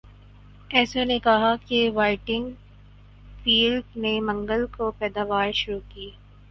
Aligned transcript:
ایسو 0.69 1.03
نے 1.03 1.17
کہا 1.19 1.53
کہ 1.67 1.89
وائٹنگ 1.93 2.49
فیلڈ 3.43 3.97
نے 3.97 4.19
منگل 4.21 4.65
کو 4.77 4.91
پیداوار 4.99 5.51
شروع 5.53 5.79
کی 5.89 6.09